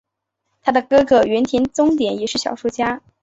[0.63, 3.03] 她的哥哥原田宗典也是小说家。